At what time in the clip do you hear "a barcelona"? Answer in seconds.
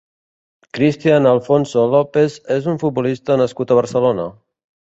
3.77-4.31